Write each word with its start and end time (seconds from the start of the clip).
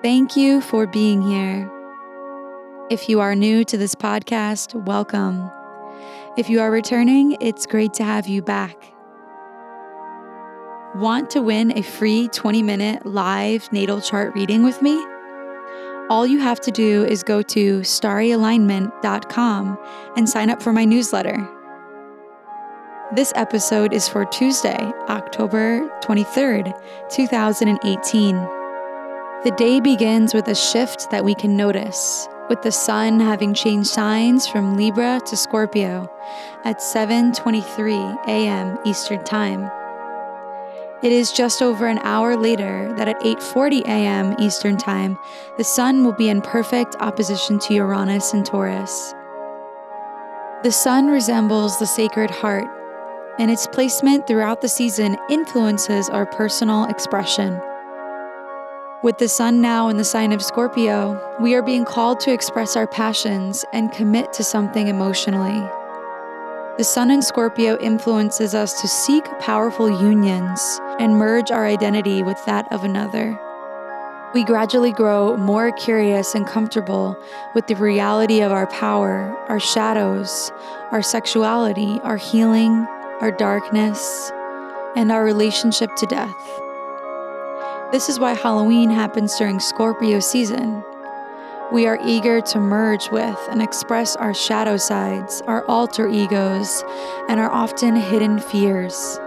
Thank 0.00 0.36
you 0.36 0.60
for 0.60 0.86
being 0.86 1.22
here. 1.22 1.68
If 2.88 3.08
you 3.08 3.18
are 3.18 3.34
new 3.34 3.64
to 3.64 3.76
this 3.76 3.96
podcast, 3.96 4.72
welcome. 4.84 5.50
If 6.36 6.48
you 6.48 6.60
are 6.60 6.70
returning, 6.70 7.36
it's 7.40 7.66
great 7.66 7.94
to 7.94 8.04
have 8.04 8.28
you 8.28 8.40
back. 8.40 8.76
Want 10.94 11.30
to 11.30 11.42
win 11.42 11.76
a 11.76 11.82
free 11.82 12.28
20 12.28 12.62
minute 12.62 13.06
live 13.06 13.72
natal 13.72 14.00
chart 14.00 14.36
reading 14.36 14.62
with 14.62 14.80
me? 14.82 15.04
All 16.08 16.24
you 16.24 16.38
have 16.38 16.60
to 16.60 16.70
do 16.70 17.04
is 17.04 17.24
go 17.24 17.42
to 17.42 17.80
starryalignment.com 17.80 19.78
and 20.16 20.28
sign 20.28 20.48
up 20.48 20.62
for 20.62 20.72
my 20.72 20.84
newsletter. 20.84 21.44
This 23.16 23.32
episode 23.34 23.92
is 23.92 24.08
for 24.08 24.26
Tuesday, 24.26 24.92
October 25.08 25.88
23rd, 26.02 26.72
2018. 27.10 28.57
The 29.44 29.52
day 29.52 29.78
begins 29.78 30.34
with 30.34 30.48
a 30.48 30.54
shift 30.56 31.12
that 31.12 31.24
we 31.24 31.32
can 31.32 31.56
notice, 31.56 32.28
with 32.48 32.60
the 32.62 32.72
sun 32.72 33.20
having 33.20 33.54
changed 33.54 33.88
signs 33.88 34.48
from 34.48 34.76
Libra 34.76 35.20
to 35.26 35.36
Scorpio 35.36 36.10
at 36.64 36.80
7:23 36.80 38.26
a.m. 38.26 38.76
Eastern 38.84 39.22
Time. 39.22 39.70
It 41.04 41.12
is 41.12 41.30
just 41.30 41.62
over 41.62 41.86
an 41.86 42.00
hour 42.02 42.36
later 42.36 42.92
that 42.96 43.06
at 43.06 43.20
8:40 43.20 43.82
a.m. 43.82 44.34
Eastern 44.40 44.76
Time, 44.76 45.16
the 45.56 45.62
sun 45.62 46.04
will 46.04 46.14
be 46.14 46.28
in 46.28 46.42
perfect 46.42 46.96
opposition 46.98 47.60
to 47.60 47.74
Uranus 47.74 48.34
and 48.34 48.44
Taurus. 48.44 49.14
The 50.64 50.72
sun 50.72 51.06
resembles 51.06 51.78
the 51.78 51.86
sacred 51.86 52.32
heart, 52.32 52.66
and 53.38 53.52
its 53.52 53.68
placement 53.68 54.26
throughout 54.26 54.62
the 54.62 54.68
season 54.68 55.16
influences 55.30 56.10
our 56.10 56.26
personal 56.26 56.86
expression. 56.86 57.60
With 59.00 59.18
the 59.18 59.28
sun 59.28 59.60
now 59.60 59.86
in 59.86 59.96
the 59.96 60.02
sign 60.02 60.32
of 60.32 60.42
Scorpio, 60.42 61.36
we 61.40 61.54
are 61.54 61.62
being 61.62 61.84
called 61.84 62.18
to 62.20 62.32
express 62.32 62.74
our 62.74 62.88
passions 62.88 63.64
and 63.72 63.92
commit 63.92 64.32
to 64.32 64.42
something 64.42 64.88
emotionally. 64.88 65.60
The 66.78 66.82
sun 66.84 67.12
in 67.12 67.22
Scorpio 67.22 67.78
influences 67.78 68.56
us 68.56 68.80
to 68.80 68.88
seek 68.88 69.24
powerful 69.38 69.88
unions 70.02 70.80
and 70.98 71.14
merge 71.14 71.52
our 71.52 71.64
identity 71.64 72.24
with 72.24 72.44
that 72.46 72.66
of 72.72 72.82
another. 72.82 73.38
We 74.34 74.42
gradually 74.42 74.90
grow 74.90 75.36
more 75.36 75.70
curious 75.70 76.34
and 76.34 76.44
comfortable 76.44 77.16
with 77.54 77.68
the 77.68 77.76
reality 77.76 78.40
of 78.40 78.50
our 78.50 78.66
power, 78.66 79.32
our 79.48 79.60
shadows, 79.60 80.50
our 80.90 81.02
sexuality, 81.02 82.00
our 82.02 82.16
healing, 82.16 82.84
our 83.20 83.30
darkness, 83.30 84.32
and 84.96 85.12
our 85.12 85.22
relationship 85.24 85.94
to 85.94 86.06
death. 86.06 86.67
This 87.90 88.10
is 88.10 88.20
why 88.20 88.34
Halloween 88.34 88.90
happens 88.90 89.34
during 89.38 89.58
Scorpio 89.58 90.20
season. 90.20 90.84
We 91.72 91.86
are 91.86 91.98
eager 92.04 92.42
to 92.42 92.60
merge 92.60 93.10
with 93.10 93.38
and 93.48 93.62
express 93.62 94.14
our 94.14 94.34
shadow 94.34 94.76
sides, 94.76 95.40
our 95.46 95.64
alter 95.64 96.06
egos, 96.06 96.84
and 97.30 97.40
our 97.40 97.50
often 97.50 97.96
hidden 97.96 98.40
fears. 98.40 99.18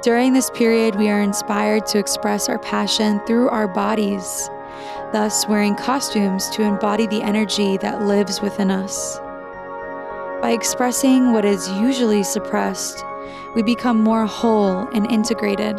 During 0.00 0.32
this 0.32 0.48
period, 0.48 0.94
we 0.94 1.10
are 1.10 1.20
inspired 1.20 1.84
to 1.88 1.98
express 1.98 2.48
our 2.48 2.58
passion 2.58 3.20
through 3.26 3.50
our 3.50 3.68
bodies, 3.68 4.48
thus, 5.12 5.46
wearing 5.46 5.74
costumes 5.74 6.48
to 6.50 6.62
embody 6.62 7.06
the 7.06 7.22
energy 7.22 7.76
that 7.76 8.06
lives 8.06 8.40
within 8.40 8.70
us. 8.70 9.18
By 10.40 10.52
expressing 10.54 11.32
what 11.32 11.44
is 11.44 11.68
usually 11.72 12.22
suppressed, 12.22 13.04
we 13.54 13.62
become 13.62 14.02
more 14.02 14.24
whole 14.24 14.88
and 14.94 15.10
integrated. 15.12 15.78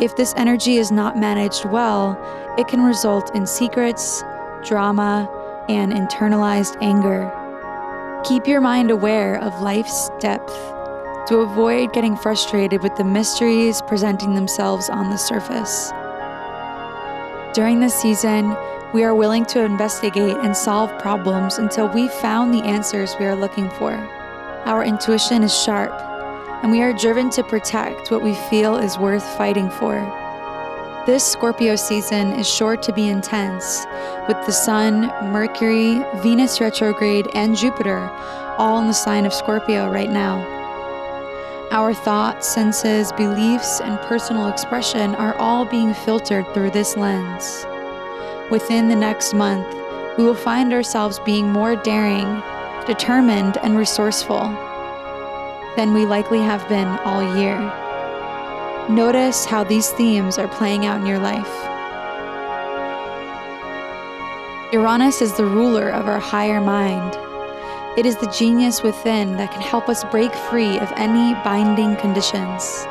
If 0.00 0.14
this 0.14 0.32
energy 0.36 0.76
is 0.76 0.92
not 0.92 1.16
managed 1.16 1.64
well, 1.64 2.16
it 2.56 2.68
can 2.68 2.82
result 2.82 3.34
in 3.34 3.46
secrets, 3.46 4.22
drama, 4.64 5.28
and 5.68 5.92
internalized 5.92 6.76
anger. 6.80 7.32
Keep 8.24 8.46
your 8.46 8.60
mind 8.60 8.92
aware 8.92 9.42
of 9.42 9.60
life's 9.60 10.08
depth 10.20 10.54
to 11.26 11.38
avoid 11.38 11.92
getting 11.92 12.16
frustrated 12.16 12.80
with 12.80 12.94
the 12.96 13.02
mysteries 13.02 13.82
presenting 13.82 14.34
themselves 14.34 14.88
on 14.88 15.10
the 15.10 15.16
surface. 15.16 15.90
During 17.52 17.80
this 17.80 17.94
season, 17.94 18.56
we 18.94 19.02
are 19.02 19.16
willing 19.16 19.44
to 19.46 19.64
investigate 19.64 20.36
and 20.36 20.56
solve 20.56 20.96
problems 21.00 21.58
until 21.58 21.88
we've 21.88 22.12
found 22.12 22.54
the 22.54 22.62
answers 22.62 23.16
we 23.18 23.26
are 23.26 23.34
looking 23.34 23.68
for. 23.70 23.92
Our 24.64 24.84
intuition 24.84 25.42
is 25.42 25.52
sharp 25.52 25.92
and 26.62 26.70
we 26.70 26.82
are 26.82 26.92
driven 26.92 27.30
to 27.30 27.42
protect 27.44 28.10
what 28.10 28.22
we 28.22 28.34
feel 28.50 28.76
is 28.76 28.98
worth 28.98 29.24
fighting 29.36 29.70
for. 29.70 29.94
This 31.06 31.24
Scorpio 31.24 31.76
season 31.76 32.32
is 32.32 32.46
sure 32.46 32.76
to 32.76 32.92
be 32.92 33.08
intense, 33.08 33.86
with 34.26 34.36
the 34.44 34.52
Sun, 34.52 35.06
Mercury, 35.32 36.02
Venus 36.16 36.60
retrograde, 36.60 37.26
and 37.34 37.56
Jupiter 37.56 38.10
all 38.58 38.80
in 38.80 38.88
the 38.88 38.92
sign 38.92 39.24
of 39.24 39.32
Scorpio 39.32 39.88
right 39.90 40.10
now. 40.10 40.44
Our 41.70 41.94
thoughts, 41.94 42.48
senses, 42.48 43.12
beliefs, 43.12 43.80
and 43.80 43.98
personal 44.00 44.48
expression 44.48 45.14
are 45.14 45.34
all 45.36 45.64
being 45.64 45.94
filtered 45.94 46.52
through 46.52 46.72
this 46.72 46.96
lens. 46.96 47.64
Within 48.50 48.88
the 48.88 48.96
next 48.96 49.32
month, 49.32 49.66
we 50.18 50.24
will 50.24 50.34
find 50.34 50.72
ourselves 50.72 51.20
being 51.20 51.52
more 51.52 51.76
daring, 51.76 52.42
determined, 52.86 53.58
and 53.58 53.78
resourceful 53.78 54.67
than 55.78 55.94
we 55.94 56.04
likely 56.04 56.40
have 56.40 56.68
been 56.68 56.88
all 57.06 57.22
year. 57.38 57.56
Notice 58.90 59.44
how 59.44 59.62
these 59.62 59.90
themes 59.90 60.36
are 60.36 60.48
playing 60.48 60.84
out 60.84 61.00
in 61.00 61.06
your 61.06 61.20
life. 61.20 61.46
Uranus 64.72 65.22
is 65.22 65.36
the 65.36 65.44
ruler 65.44 65.88
of 65.88 66.08
our 66.08 66.18
higher 66.18 66.60
mind. 66.60 67.16
It 67.96 68.06
is 68.06 68.16
the 68.16 68.26
genius 68.26 68.82
within 68.82 69.36
that 69.36 69.52
can 69.52 69.62
help 69.62 69.88
us 69.88 70.02
break 70.02 70.34
free 70.34 70.80
of 70.80 70.92
any 70.96 71.34
binding 71.44 71.94
conditions. 71.94 72.84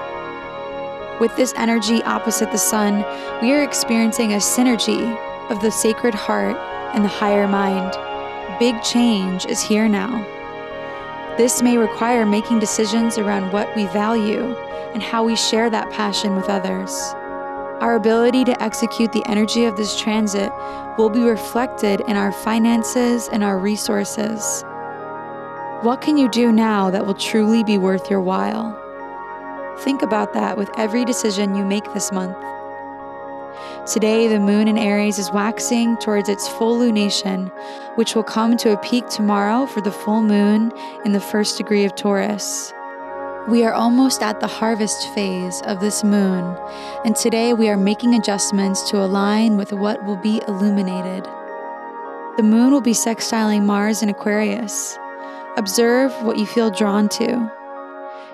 With 1.19 1.35
this 1.35 1.53
energy 1.57 2.01
opposite 2.03 2.53
the 2.53 2.57
sun, 2.57 3.03
we 3.41 3.51
are 3.51 3.63
experiencing 3.63 4.31
a 4.31 4.37
synergy 4.37 5.03
of 5.51 5.61
the 5.61 5.71
sacred 5.71 6.15
heart 6.15 6.55
and 6.95 7.03
the 7.03 7.09
higher 7.09 7.49
mind. 7.49 7.91
Big 8.59 8.81
change 8.81 9.45
is 9.45 9.61
here 9.61 9.89
now. 9.89 10.36
This 11.37 11.61
may 11.61 11.77
require 11.77 12.25
making 12.25 12.57
decisions 12.57 13.19
around 13.19 13.53
what 13.53 13.73
we 13.75 13.85
value 13.85 14.55
and 14.93 15.03
how 15.03 15.23
we 15.23 15.35
share 15.35 15.69
that 15.69 15.91
passion 15.91 16.35
with 16.35 16.49
others. 16.49 16.91
Our 17.79 17.95
ability 17.95 18.43
to 18.45 18.63
execute 18.63 19.11
the 19.11 19.23
energy 19.27 19.65
of 19.65 19.77
this 19.77 19.99
transit 20.01 20.51
will 20.97 21.11
be 21.11 21.19
reflected 21.19 22.01
in 22.07 22.17
our 22.17 22.31
finances 22.31 23.29
and 23.31 23.43
our 23.43 23.59
resources. 23.59 24.63
What 25.83 26.01
can 26.01 26.17
you 26.17 26.27
do 26.27 26.51
now 26.51 26.89
that 26.89 27.05
will 27.05 27.13
truly 27.13 27.63
be 27.63 27.77
worth 27.77 28.09
your 28.09 28.21
while? 28.21 28.75
Think 29.81 30.01
about 30.01 30.33
that 30.33 30.57
with 30.57 30.71
every 30.75 31.05
decision 31.05 31.53
you 31.53 31.63
make 31.63 31.93
this 31.93 32.11
month. 32.11 32.35
Today, 33.87 34.27
the 34.27 34.41
moon 34.41 34.67
in 34.67 34.77
Aries 34.77 35.17
is 35.17 35.31
waxing 35.31 35.95
towards 35.99 36.27
its 36.27 36.45
full 36.45 36.77
lunation, 36.77 37.49
which 37.95 38.15
will 38.15 38.23
come 38.23 38.57
to 38.57 38.73
a 38.73 38.77
peak 38.81 39.07
tomorrow 39.07 39.65
for 39.65 39.79
the 39.79 39.93
full 39.93 40.21
moon 40.21 40.73
in 41.05 41.13
the 41.13 41.21
first 41.21 41.57
degree 41.57 41.85
of 41.85 41.95
Taurus. 41.95 42.73
We 43.47 43.63
are 43.63 43.71
almost 43.71 44.21
at 44.21 44.41
the 44.41 44.47
harvest 44.47 45.07
phase 45.13 45.61
of 45.61 45.79
this 45.79 46.03
moon, 46.03 46.57
and 47.05 47.15
today 47.15 47.53
we 47.53 47.69
are 47.69 47.77
making 47.77 48.13
adjustments 48.13 48.89
to 48.89 48.97
align 48.97 49.55
with 49.55 49.71
what 49.71 50.03
will 50.03 50.17
be 50.17 50.41
illuminated. 50.49 51.23
The 52.35 52.43
moon 52.43 52.73
will 52.73 52.81
be 52.81 52.91
sextiling 52.91 53.63
Mars 53.63 54.03
in 54.03 54.09
Aquarius. 54.09 54.99
Observe 55.55 56.11
what 56.23 56.37
you 56.37 56.45
feel 56.45 56.71
drawn 56.71 57.07
to. 57.07 57.49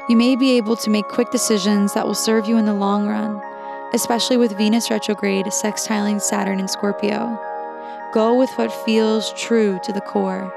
You 0.10 0.18
may 0.18 0.36
be 0.36 0.58
able 0.58 0.78
to 0.78 0.90
make 0.90 1.08
quick 1.10 1.30
decisions 1.30 1.94
that 1.94 2.08
will 2.08 2.16
serve 2.16 2.48
you 2.48 2.58
in 2.58 2.66
the 2.66 2.74
long 2.74 3.08
run 3.08 3.40
especially 3.94 4.38
with 4.38 4.58
Venus 4.58 4.90
retrograde 4.90 5.46
sextiling 5.48 6.22
Saturn 6.22 6.60
in 6.60 6.68
Scorpio. 6.68 7.40
Go 8.14 8.36
with 8.36 8.50
what 8.58 8.72
feels 8.86 9.34
true 9.34 9.80
to 9.84 9.94
the 9.94 10.02
core. 10.02 10.52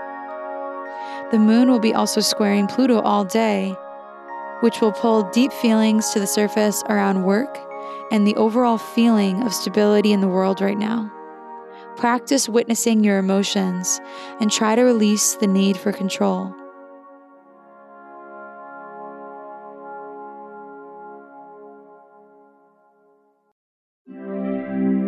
The 1.30 1.38
moon 1.38 1.70
will 1.70 1.80
be 1.80 1.94
also 1.94 2.20
squaring 2.20 2.66
Pluto 2.66 3.00
all 3.00 3.24
day, 3.24 3.74
which 4.60 4.80
will 4.80 4.92
pull 4.92 5.30
deep 5.30 5.52
feelings 5.52 6.10
to 6.10 6.20
the 6.20 6.26
surface 6.26 6.82
around 6.88 7.24
work 7.24 7.58
and 8.10 8.26
the 8.26 8.36
overall 8.36 8.78
feeling 8.78 9.42
of 9.42 9.52
stability 9.52 10.12
in 10.12 10.20
the 10.20 10.28
world 10.28 10.60
right 10.60 10.78
now. 10.78 11.12
Practice 11.96 12.48
witnessing 12.48 13.02
your 13.02 13.18
emotions 13.18 14.00
and 14.40 14.52
try 14.52 14.74
to 14.74 14.82
release 14.82 15.34
the 15.34 15.46
need 15.46 15.76
for 15.76 15.92
control. 15.92 16.54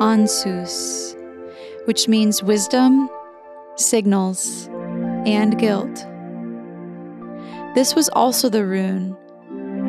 Ansuz, 0.00 1.16
which 1.86 2.06
means 2.06 2.42
wisdom, 2.42 3.08
signals, 3.76 4.68
and 5.24 5.58
guilt. 5.58 6.06
This 7.74 7.94
was 7.94 8.10
also 8.10 8.50
the 8.50 8.66
rune 8.66 9.16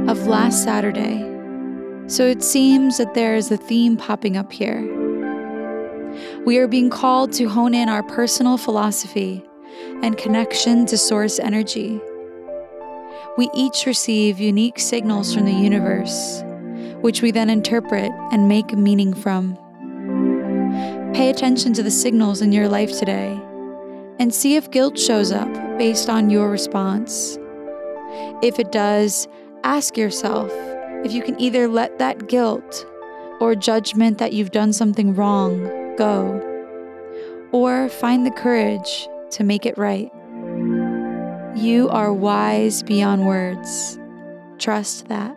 of 0.08 0.28
last 0.28 0.64
Saturday, 0.64 1.20
so 2.08 2.26
it 2.26 2.42
seems 2.42 2.98
that 2.98 3.16
there 3.16 3.36
is 3.36 3.52
a 3.52 3.58
theme 3.58 3.98
popping 3.98 4.38
up 4.38 4.54
here. 4.54 4.82
We 6.46 6.58
are 6.58 6.68
being 6.70 6.90
called 6.90 7.34
to 7.34 7.50
hone 7.50 7.74
in 7.74 7.90
our 7.90 8.04
personal 8.04 8.58
philosophy 8.58 9.44
and 10.02 10.18
connection 10.18 10.86
to 10.86 10.98
source 10.98 11.38
energy. 11.38 12.00
We 13.38 13.50
each 13.54 13.86
receive 13.86 14.40
unique 14.40 14.80
signals 14.80 15.34
from 15.36 15.44
the 15.44 15.52
universe, 15.52 16.44
which 17.02 17.22
we 17.22 17.32
then 17.32 17.50
interpret 17.50 18.10
and 18.32 18.48
make 18.48 18.72
meaning 18.72 19.14
from. 19.14 19.58
Pay 21.18 21.32
attention 21.32 21.74
to 21.74 21.82
the 21.82 21.90
signals 21.90 22.44
in 22.44 22.52
your 22.52 22.68
life 22.70 23.00
today 23.00 23.32
and 24.20 24.32
see 24.32 24.56
if 24.56 24.70
guilt 24.70 25.00
shows 25.00 25.32
up 25.32 25.52
based 25.80 26.10
on 26.10 26.30
your 26.30 26.48
response. 26.48 27.40
If 28.44 28.60
it 28.60 28.72
does, 28.72 29.28
ask 29.64 29.98
yourself 29.98 30.52
if 31.04 31.12
you 31.12 31.24
can 31.24 31.40
either 31.42 31.68
let 31.68 31.98
that 31.98 32.28
guilt 32.28 32.86
or 33.40 33.56
judgment 33.56 34.20
that 34.20 34.34
you've 34.34 34.52
done 34.52 34.74
something 34.74 35.16
wrong 35.16 35.64
go, 35.98 36.40
or 37.52 37.90
find 37.90 38.24
the 38.24 38.32
courage 38.32 39.08
to 39.32 39.44
make 39.44 39.66
it 39.66 39.76
right. 39.76 40.12
You 41.58 41.90
are 41.90 42.14
wise 42.14 42.84
beyond 42.84 43.26
words. 43.26 43.98
Trust 44.60 45.08
that. 45.08 45.37